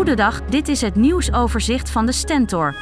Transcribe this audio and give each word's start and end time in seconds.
Goedendag, 0.00 0.42
dit 0.44 0.68
is 0.68 0.80
het 0.80 0.94
nieuwsoverzicht 0.94 1.90
van 1.90 2.06
de 2.06 2.12
Stentor. 2.12 2.74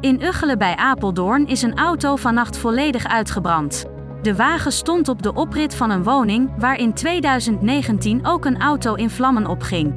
In 0.00 0.22
Uggelen 0.22 0.58
bij 0.58 0.76
Apeldoorn 0.76 1.46
is 1.46 1.62
een 1.62 1.78
auto 1.78 2.16
vannacht 2.16 2.56
volledig 2.56 3.06
uitgebrand. 3.06 3.84
De 4.22 4.36
wagen 4.36 4.72
stond 4.72 5.08
op 5.08 5.22
de 5.22 5.34
oprit 5.34 5.74
van 5.74 5.90
een 5.90 6.02
woning 6.02 6.50
waar 6.58 6.78
in 6.78 6.94
2019 6.94 8.26
ook 8.26 8.44
een 8.44 8.60
auto 8.60 8.94
in 8.94 9.10
vlammen 9.10 9.46
opging. 9.46 9.94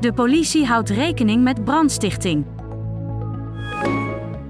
De 0.00 0.12
politie 0.12 0.66
houdt 0.66 0.90
rekening 0.90 1.42
met 1.42 1.64
brandstichting. 1.64 2.46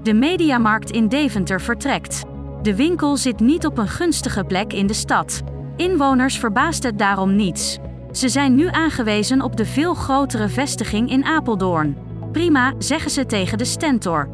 De 0.03 0.13
Mediamarkt 0.13 0.91
in 0.91 1.07
Deventer 1.07 1.61
vertrekt. 1.61 2.23
De 2.61 2.75
winkel 2.75 3.17
zit 3.17 3.39
niet 3.39 3.65
op 3.65 3.77
een 3.77 3.87
gunstige 3.87 4.43
plek 4.43 4.73
in 4.73 4.87
de 4.87 4.93
stad. 4.93 5.41
Inwoners 5.75 6.37
verbaast 6.37 6.83
het 6.83 6.99
daarom 6.99 7.35
niets. 7.35 7.79
Ze 8.11 8.29
zijn 8.29 8.55
nu 8.55 8.67
aangewezen 8.67 9.41
op 9.41 9.57
de 9.57 9.65
veel 9.65 9.93
grotere 9.93 10.49
vestiging 10.49 11.09
in 11.09 11.25
Apeldoorn. 11.25 11.97
Prima, 12.31 12.73
zeggen 12.77 13.11
ze 13.11 13.25
tegen 13.25 13.57
de 13.57 13.65
Stentor. 13.65 14.29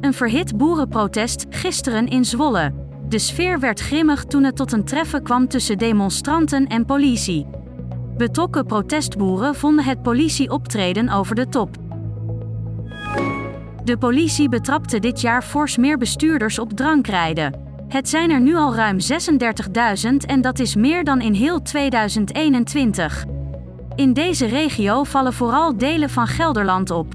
Een 0.00 0.14
verhit 0.14 0.56
boerenprotest 0.56 1.46
gisteren 1.50 2.06
in 2.06 2.24
Zwolle. 2.24 2.72
De 3.08 3.18
sfeer 3.18 3.60
werd 3.60 3.80
grimmig 3.80 4.24
toen 4.24 4.44
het 4.44 4.56
tot 4.56 4.72
een 4.72 4.84
treffen 4.84 5.22
kwam 5.22 5.48
tussen 5.48 5.78
demonstranten 5.78 6.66
en 6.66 6.84
politie. 6.84 7.46
Betrokken 8.16 8.66
protestboeren 8.66 9.54
vonden 9.54 9.84
het 9.84 10.02
politieoptreden 10.02 11.08
over 11.08 11.34
de 11.34 11.48
top. 11.48 11.76
De 13.84 13.96
politie 13.98 14.48
betrapte 14.48 14.98
dit 14.98 15.20
jaar 15.20 15.42
fors 15.42 15.76
meer 15.76 15.98
bestuurders 15.98 16.58
op 16.58 16.72
drankrijden. 16.72 17.67
Het 17.88 18.08
zijn 18.08 18.30
er 18.30 18.40
nu 18.40 18.54
al 18.56 18.74
ruim 18.74 18.98
36.000 19.00 20.16
en 20.26 20.40
dat 20.40 20.58
is 20.58 20.74
meer 20.74 21.04
dan 21.04 21.20
in 21.20 21.32
heel 21.32 21.62
2021. 21.62 23.24
In 23.94 24.12
deze 24.12 24.46
regio 24.46 25.04
vallen 25.04 25.32
vooral 25.32 25.76
delen 25.76 26.10
van 26.10 26.26
Gelderland 26.26 26.90
op. 26.90 27.14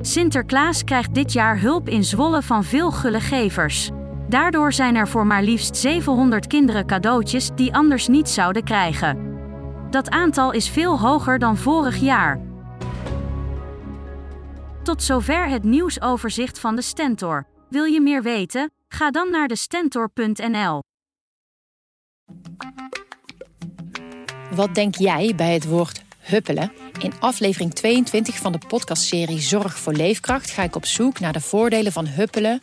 Sinterklaas 0.00 0.84
krijgt 0.84 1.14
dit 1.14 1.32
jaar 1.32 1.60
hulp 1.60 1.88
in 1.88 2.04
Zwolle 2.04 2.42
van 2.42 2.64
veel 2.64 2.90
gulle 2.90 3.20
gevers. 3.20 3.90
Daardoor 4.28 4.72
zijn 4.72 4.94
er 4.94 5.08
voor 5.08 5.26
maar 5.26 5.42
liefst 5.42 5.76
700 5.76 6.46
kinderen 6.46 6.86
cadeautjes 6.86 7.50
die 7.54 7.74
anders 7.74 8.08
niet 8.08 8.28
zouden 8.28 8.64
krijgen. 8.64 9.38
Dat 9.90 10.10
aantal 10.10 10.52
is 10.52 10.68
veel 10.68 11.00
hoger 11.00 11.38
dan 11.38 11.56
vorig 11.56 11.96
jaar. 11.96 12.40
Tot 14.82 15.02
zover 15.02 15.48
het 15.48 15.62
nieuwsoverzicht 15.62 16.58
van 16.58 16.76
de 16.76 16.82
Stentor. 16.82 17.51
Wil 17.72 17.84
je 17.84 18.00
meer 18.00 18.22
weten? 18.22 18.72
Ga 18.88 19.10
dan 19.10 19.30
naar 19.30 19.48
de 19.48 19.56
stentor.nl. 19.56 20.82
Wat 24.54 24.74
denk 24.74 24.94
jij 24.94 25.34
bij 25.36 25.52
het 25.52 25.64
woord 25.64 26.02
huppelen? 26.18 26.72
In 26.98 27.12
aflevering 27.20 27.74
22 27.74 28.36
van 28.36 28.52
de 28.52 28.58
podcastserie 28.68 29.40
Zorg 29.40 29.78
voor 29.78 29.92
Leefkracht 29.92 30.50
ga 30.50 30.62
ik 30.62 30.76
op 30.76 30.84
zoek 30.84 31.20
naar 31.20 31.32
de 31.32 31.40
voordelen 31.40 31.92
van 31.92 32.06
huppelen 32.06 32.62